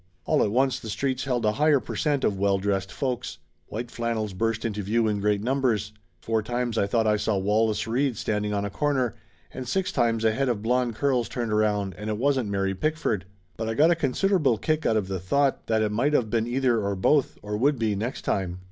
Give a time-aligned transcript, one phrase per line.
[0.25, 3.37] All at once the streets held a higher per cent of well dressed folks.
[3.67, 5.93] White flannels burst into view in great numbers.
[6.19, 9.13] Four times I thought I saw Wallace Reid standing on a corner,
[9.51, 12.97] and six times a head of blond curls turned around and it wasn't Mary Pick
[12.97, 13.25] ford.
[13.57, 16.13] But I got considerable kick out of the thought 76 Laughter Limited that it might
[16.17, 18.59] of been either or both, or would be, next time.